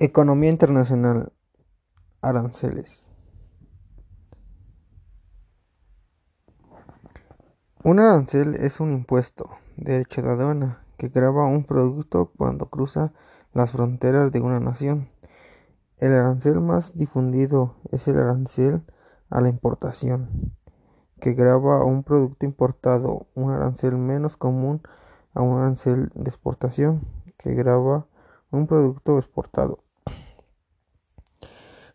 Economía 0.00 0.48
internacional. 0.48 1.32
Aranceles. 2.20 3.00
Un 7.82 7.98
arancel 7.98 8.54
es 8.60 8.78
un 8.78 8.92
impuesto, 8.92 9.50
derecho 9.76 10.22
de 10.22 10.30
aduana, 10.30 10.84
que 10.98 11.08
grava 11.08 11.48
un 11.48 11.64
producto 11.64 12.30
cuando 12.36 12.66
cruza 12.66 13.12
las 13.52 13.72
fronteras 13.72 14.30
de 14.30 14.40
una 14.40 14.60
nación. 14.60 15.08
El 15.96 16.12
arancel 16.12 16.60
más 16.60 16.96
difundido 16.96 17.74
es 17.90 18.06
el 18.06 18.20
arancel 18.20 18.82
a 19.30 19.40
la 19.40 19.48
importación, 19.48 20.54
que 21.20 21.32
grava 21.32 21.84
un 21.84 22.04
producto 22.04 22.46
importado, 22.46 23.26
un 23.34 23.50
arancel 23.50 23.96
menos 23.96 24.36
común 24.36 24.80
a 25.34 25.42
un 25.42 25.58
arancel 25.58 26.12
de 26.14 26.30
exportación, 26.30 27.00
que 27.36 27.54
grava 27.54 28.06
un 28.52 28.68
producto 28.68 29.18
exportado. 29.18 29.87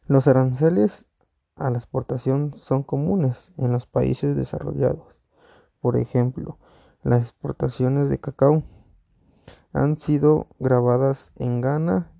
Los 0.08 0.28
aranceles 0.28 1.06
a 1.56 1.70
la 1.70 1.78
exportación 1.78 2.54
son 2.54 2.84
comunes 2.84 3.54
en 3.58 3.72
los 3.72 3.86
países 3.86 4.36
desarrollados. 4.36 5.16
Por 5.80 5.96
ejemplo, 5.96 6.58
las 7.04 7.22
exportaciones 7.22 8.10
de 8.10 8.20
cacao 8.20 8.64
han 9.72 9.98
sido 9.98 10.48
grabadas 10.60 11.32
en 11.38 11.62
Ghana 11.62 12.12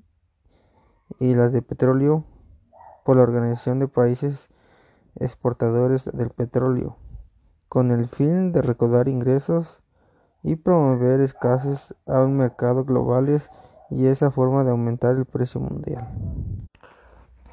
y 1.20 1.36
las 1.36 1.52
de 1.52 1.62
petróleo 1.62 2.24
por 3.04 3.18
la 3.18 3.24
Organización 3.24 3.80
de 3.80 3.90
Países 3.90 4.50
Exportadores 5.16 6.06
del 6.06 6.30
Petróleo, 6.30 6.96
con 7.68 7.92
el 7.92 8.08
fin 8.08 8.54
de 8.54 8.62
recaudar 8.62 9.10
ingresos 9.10 9.82
y 10.42 10.56
promover 10.56 11.20
escasez 11.20 11.94
a 12.06 12.22
un 12.22 12.38
mercado 12.38 12.86
globales 12.86 13.50
y 13.90 14.06
esa 14.08 14.32
forma 14.32 14.64
de 14.64 14.72
aumentar 14.72 15.18
el 15.18 15.26
precio 15.26 15.60
mundial. 15.60 16.08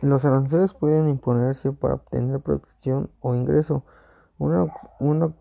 Los 0.02 0.24
aranceles 0.24 0.72
pueden 0.72 1.08
imponerse 1.08 1.72
para 1.72 1.94
obtener 1.94 2.40
protección 2.40 3.10
o 3.20 3.34
ingreso. 3.34 3.84
Un 4.38 5.34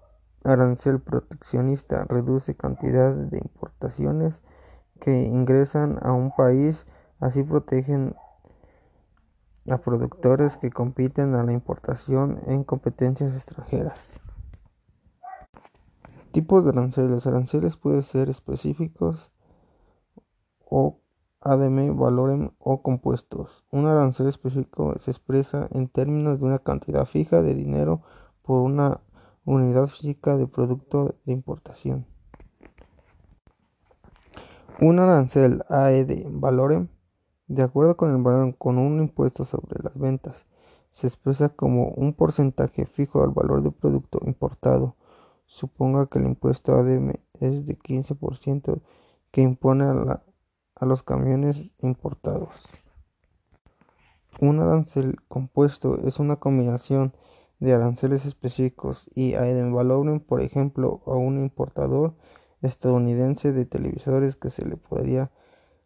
arancel 0.44 1.00
proteccionista 1.00 2.04
reduce 2.10 2.56
cantidad 2.56 3.16
de 3.16 3.38
importaciones 3.38 4.42
que 5.00 5.22
ingresan 5.24 5.98
a 6.02 6.12
un 6.12 6.36
país, 6.36 6.86
así 7.20 7.42
protegen 7.44 8.16
a 9.70 9.78
productores 9.78 10.58
que 10.58 10.72
compiten 10.72 11.36
a 11.36 11.44
la 11.44 11.54
importación 11.54 12.42
en 12.48 12.66
competencias 12.66 13.36
extranjeras. 13.36 14.20
Tipos 16.32 16.66
de 16.66 16.72
aranceles. 16.72 17.26
Aranceles 17.26 17.78
pueden 17.78 18.04
ser 18.04 18.30
específicos 18.30 19.32
o 20.66 21.00
ADM, 21.42 21.96
valorem 21.98 22.52
o 22.60 22.82
compuestos. 22.82 23.64
Un 23.72 23.88
arancel 23.88 24.28
específico 24.28 24.98
se 25.00 25.12
expresa 25.12 25.68
en 25.72 25.88
términos 25.88 26.40
de 26.40 26.46
una 26.46 26.60
cantidad 26.60 27.06
fija 27.06 27.42
de 27.42 27.56
dinero 27.56 28.02
por 28.44 28.62
una 28.62 29.00
unidad 29.46 29.88
física 29.88 30.38
de 30.38 30.48
producto 30.48 31.16
de 31.26 31.34
importación. 31.34 32.06
Un 34.82 35.00
arancel 35.00 35.64
AED 35.70 36.28
valorem, 36.30 36.88
de 37.48 37.64
acuerdo 37.64 37.98
con 37.98 38.16
el 38.16 38.22
valor 38.22 38.56
con 38.58 38.78
un 38.78 39.00
impuesto 39.00 39.46
sobre 39.46 39.84
las 39.84 39.98
ventas, 39.98 40.46
se 40.90 41.08
expresa 41.08 41.50
como 41.50 41.90
un 41.90 42.14
porcentaje 42.14 42.86
fijo 42.86 43.24
al 43.24 43.32
valor 43.32 43.62
del 43.62 43.74
producto 43.74 44.20
importado. 44.26 44.96
Suponga 45.46 46.08
que 46.08 46.20
el 46.20 46.26
impuesto 46.26 46.74
ADM 46.74 47.14
es 47.40 47.66
de 47.66 47.78
15% 47.78 48.82
que 49.32 49.42
impone 49.42 49.86
a 49.86 49.94
la 49.94 50.24
a 50.80 50.86
los 50.86 51.04
camiones 51.04 51.72
importados. 51.82 52.68
Un 54.40 54.60
arancel 54.60 55.18
compuesto 55.28 56.00
es 56.08 56.20
una 56.20 56.38
combinación 56.38 57.14
de 57.60 57.74
aranceles 57.74 58.26
específicos 58.26 59.10
y 59.14 59.34
valoren, 59.34 60.22
por 60.22 60.42
ejemplo, 60.42 61.02
a 61.06 61.12
un 61.12 61.40
importador 61.40 62.14
estadounidense 62.62 63.52
de 63.52 63.66
televisores 63.66 64.36
que 64.38 64.50
se 64.50 64.66
le 64.66 64.78
podría 64.78 65.30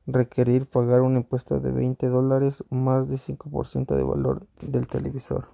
requerir 0.05 0.69
pagar 0.69 1.01
un 1.01 1.15
impuesto 1.17 1.59
de 1.59 1.71
20 1.71 2.07
dólares 2.09 2.63
más 2.69 3.07
de 3.07 3.15
5% 3.15 3.95
de 3.95 4.03
valor 4.03 4.47
del 4.61 4.87
televisor. 4.87 5.47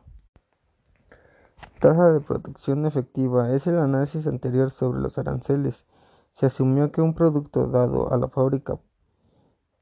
Tasa 1.80 2.12
de 2.12 2.20
producción 2.20 2.86
efectiva 2.86 3.54
es 3.54 3.68
el 3.68 3.78
análisis 3.78 4.28
anterior 4.28 4.70
sobre 4.72 5.00
los 5.00 5.18
aranceles. 5.18 5.86
Se 6.32 6.48
asumió 6.48 6.92
que 6.92 7.02
un 7.02 7.14
producto 7.14 7.68
dado 7.68 8.12
a 8.12 8.18
la 8.18 8.28
fábrica 8.28 8.78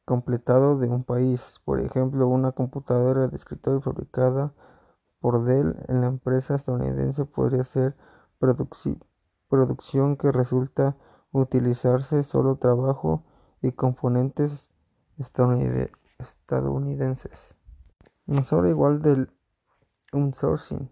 completado 0.08 0.78
de 0.78 0.88
un 0.88 1.04
país, 1.04 1.60
por 1.66 1.82
ejemplo, 1.82 2.30
una 2.30 2.54
computadora 2.54 3.28
de 3.28 3.36
escritorio 3.36 3.82
fabricada 3.82 4.54
por 5.20 5.44
Dell 5.44 5.76
en 5.90 6.00
la 6.00 6.08
empresa 6.08 6.56
estadounidense 6.56 7.26
podría 7.26 7.66
ser 7.66 7.98
producción 9.50 10.16
que 10.16 10.32
resulta 10.32 10.96
utilizarse 11.34 12.24
solo 12.24 12.56
trabajo 12.56 13.26
y 13.62 13.74
componentes 13.74 14.70
estadounidenses. 15.18 17.38
Nos 18.28 18.54
habla 18.54 18.70
igual 18.70 19.02
del 19.02 19.30
outsourcing. 20.14 20.90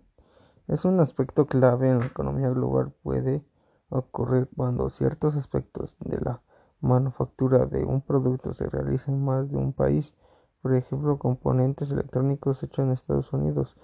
Es 0.68 0.84
un 0.84 1.00
aspecto 1.00 1.46
clave 1.46 1.90
en 1.90 2.00
la 2.00 2.08
economía 2.08 2.50
global. 2.50 2.92
Puede 3.02 3.46
ocurrir 3.88 4.50
cuando 4.58 4.90
ciertos 4.90 5.38
aspectos 5.38 5.96
de 6.02 6.20
la 6.20 6.42
manufactura 6.85 7.66
de 7.66 7.84
un 7.84 8.01
producto 8.01 8.53
se 8.53 8.69
realiza 8.69 9.12
en 9.12 9.23
más 9.23 9.50
de 9.50 9.57
un 9.57 9.73
país, 9.73 10.13
por 10.62 10.75
ejemplo, 10.75 11.18
componentes 11.19 11.91
electrónicos 11.91 12.63
hechos 12.63 12.85
en 12.85 12.91
Estados 12.91 13.34
Unidos 13.34 13.75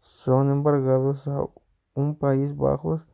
son 0.00 0.50
embargados 0.50 1.28
a 1.28 1.46
un 1.94 2.16
país 2.16 2.56
bajos 2.56 3.06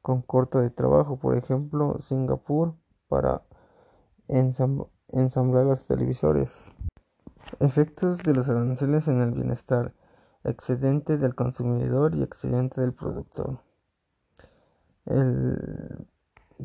con 0.00 0.22
corta 0.22 0.60
de 0.60 0.70
trabajo, 0.70 1.18
por 1.18 1.36
ejemplo, 1.36 1.96
Singapur, 2.00 2.74
para 3.08 3.42
ensamblar 4.28 5.66
los 5.66 5.86
televisores. 5.86 6.50
Efectos 7.60 8.18
de 8.18 8.34
los 8.34 8.48
aranceles 8.48 9.08
en 9.08 9.20
el 9.20 9.32
bienestar, 9.32 9.92
excedente 10.44 11.18
del 11.18 11.34
consumidor 11.34 12.14
y 12.14 12.22
excedente 12.22 12.80
del 12.80 12.94
productor. 12.94 13.58
El 15.04 16.06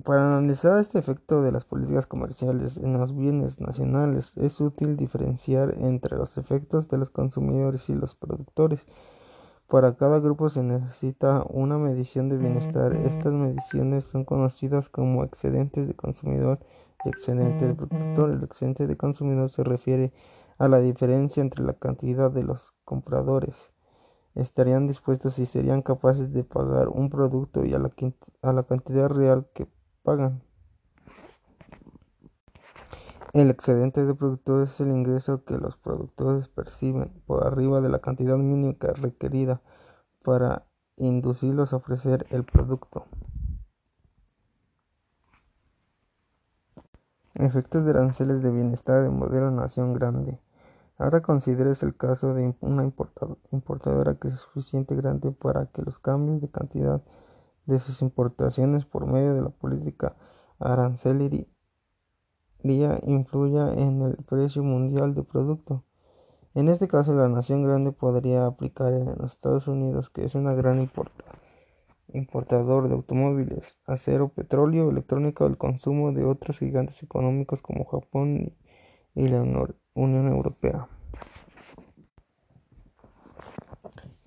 para 0.04 0.38
analizar 0.38 0.80
este 0.80 1.00
efecto 1.00 1.42
de 1.42 1.52
las 1.52 1.64
políticas 1.64 2.08
comerciales 2.08 2.78
en 2.78 2.94
los 2.94 3.16
bienes 3.16 3.60
nacionales 3.60 4.36
es 4.38 4.60
útil 4.60 4.98
diferenciar 4.98 5.76
entre 5.80 6.18
los 6.18 6.38
efectos 6.38 6.88
de 6.90 6.98
los 6.98 7.10
consumidores 7.10 7.88
y 7.90 7.94
los 7.94 8.16
productores. 8.16 8.86
Para 9.68 9.96
cada 9.96 10.20
grupo 10.20 10.50
se 10.50 10.64
necesita 10.64 11.46
una 11.50 11.78
medición 11.78 12.30
de 12.30 12.38
bienestar. 12.38 12.94
Estas 12.94 13.34
mediciones 13.34 14.06
son 14.06 14.26
conocidas 14.26 14.90
como 14.90 15.24
excedentes 15.24 15.88
de 15.88 15.94
consumidor 15.94 16.60
y 17.06 17.10
excedente 17.10 17.68
de 17.68 17.76
productor. 17.76 18.32
El 18.32 18.44
excedente 18.44 18.88
de 18.88 18.98
consumidor 18.98 19.50
se 19.50 19.64
refiere 19.64 20.14
a 20.58 20.68
la 20.68 20.80
diferencia 20.80 21.42
entre 21.42 21.64
la 21.64 21.74
cantidad 21.74 22.32
de 22.32 22.44
los 22.44 22.74
compradores 22.86 23.72
estarían 24.42 24.88
dispuestos 24.88 25.40
y 25.40 25.46
serían 25.46 25.82
capaces 25.82 26.32
de 26.32 26.44
pagar 26.44 26.90
un 26.90 27.10
producto 27.10 27.66
y 27.66 27.74
a 27.74 27.80
la, 27.80 27.92
a 28.42 28.54
la 28.54 28.64
cantidad 28.64 29.10
real 29.10 29.48
que 29.54 29.68
pagan. 30.08 30.42
El 33.34 33.50
excedente 33.50 34.06
de 34.06 34.16
productores 34.16 34.70
es 34.70 34.80
el 34.80 34.92
ingreso 34.92 35.44
que 35.44 35.58
los 35.58 35.76
productores 35.76 36.48
perciben 36.48 37.12
por 37.26 37.46
arriba 37.46 37.82
de 37.82 37.90
la 37.90 38.00
cantidad 38.00 38.38
mínima 38.38 38.74
requerida 38.96 39.60
para 40.24 40.64
inducirlos 40.96 41.74
a 41.74 41.76
ofrecer 41.76 42.26
el 42.30 42.46
producto. 42.46 43.04
Efectos 47.34 47.84
de 47.84 47.92
aranceles 47.92 48.42
de 48.42 48.52
bienestar 48.52 49.04
de 49.04 49.10
modelo 49.10 49.52
nación 49.52 49.94
grande. 49.94 50.40
Ahora 50.98 51.22
consideres 51.22 51.84
el 51.84 51.98
caso 51.98 52.34
de 52.34 52.56
una 52.62 52.86
importadora 53.52 54.16
que 54.16 54.30
es 54.30 54.40
suficiente 54.40 54.96
grande 54.96 55.32
para 55.32 55.66
que 55.66 55.82
los 55.82 56.00
cambios 56.00 56.40
de 56.40 56.48
cantidad 56.48 57.02
de 57.68 57.80
sus 57.80 58.02
importaciones 58.02 58.86
por 58.86 59.06
medio 59.06 59.36
de 59.36 59.44
la 59.44 59.50
política 59.50 60.16
arancelaria 60.60 61.46
influya 63.06 63.72
en 63.74 64.02
el 64.02 64.18
precio 64.26 64.64
mundial 64.64 65.14
del 65.14 65.26
producto. 65.26 65.84
En 66.54 66.70
este 66.70 66.88
caso, 66.88 67.16
la 67.16 67.30
nación 67.30 67.64
grande 67.64 67.92
podría 67.92 68.46
aplicar 68.48 68.94
en 68.94 69.16
los 69.18 69.34
Estados 69.34 69.68
Unidos, 69.68 70.10
que 70.10 70.26
es 70.26 70.34
una 70.34 70.54
gran 70.54 70.90
importador 72.14 72.88
de 72.88 72.96
automóviles, 72.96 73.78
acero, 73.86 74.30
petróleo, 74.30 74.90
electrónica 74.90 75.46
el 75.46 75.58
consumo 75.58 76.12
de 76.14 76.26
otros 76.26 76.58
gigantes 76.58 77.02
económicos 77.04 77.62
como 77.62 77.86
Japón 77.86 78.54
y 79.14 79.28
la 79.28 79.42
Unión 79.94 80.28
Europea. 80.28 80.88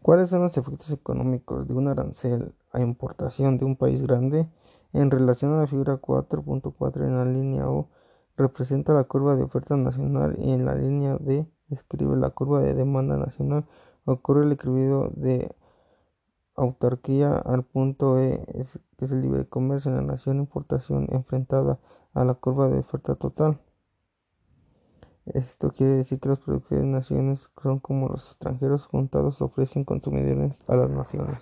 ¿Cuáles 0.02 0.30
son 0.30 0.42
los 0.42 0.56
efectos 0.56 0.90
económicos 0.90 1.66
de 1.68 1.74
un 1.74 1.88
arancel 1.88 2.54
a 2.72 2.80
importación 2.80 3.58
de 3.58 3.64
un 3.64 3.76
país 3.76 4.02
grande? 4.02 4.48
En 4.92 5.10
relación 5.10 5.52
a 5.52 5.58
la 5.58 5.66
figura 5.66 6.00
4.4 6.00 7.04
en 7.04 7.16
la 7.16 7.24
línea 7.24 7.70
O, 7.70 7.88
representa 8.36 8.92
la 8.92 9.04
curva 9.04 9.36
de 9.36 9.44
oferta 9.44 9.76
nacional 9.76 10.36
y 10.38 10.50
en 10.52 10.64
la 10.64 10.74
línea 10.74 11.16
D 11.18 11.46
describe 11.68 12.16
la 12.16 12.30
curva 12.30 12.60
de 12.60 12.74
demanda 12.74 13.16
nacional. 13.16 13.64
Ocurre 14.04 14.44
el 14.44 14.52
equilibrio 14.52 15.12
de 15.14 15.54
autarquía 16.56 17.36
al 17.36 17.62
punto 17.62 18.18
E, 18.18 18.44
que 18.98 19.04
es 19.04 19.12
el 19.12 19.22
libre 19.22 19.46
comercio 19.48 19.90
en 19.90 19.96
la 19.96 20.02
nación 20.02 20.38
importación 20.38 21.06
enfrentada 21.10 21.78
a 22.12 22.24
la 22.24 22.34
curva 22.34 22.68
de 22.68 22.80
oferta 22.80 23.14
total. 23.14 23.60
Esto 25.26 25.70
quiere 25.70 25.94
decir 25.94 26.18
que 26.18 26.28
los 26.28 26.40
productores 26.40 26.84
naciones 26.84 27.48
son 27.62 27.78
como 27.78 28.08
los 28.08 28.26
extranjeros 28.26 28.86
juntados 28.86 29.40
ofrecen 29.42 29.84
consumidores 29.84 30.56
a 30.66 30.76
las 30.76 30.90
naciones. 30.90 31.38